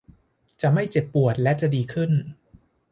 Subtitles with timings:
[0.61, 2.11] จะไม่เจ็บปวดและจะดีขึ้น